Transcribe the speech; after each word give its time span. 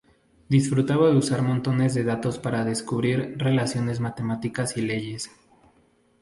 Disfrutaba 0.49 1.09
de 1.11 1.15
usar 1.15 1.43
montones 1.43 1.93
de 1.93 2.03
datos 2.03 2.39
para 2.39 2.65
descubrir 2.65 3.35
relaciones 3.37 3.99
matemáticas 3.99 4.75
y 4.75 4.81
leyes. 4.81 5.29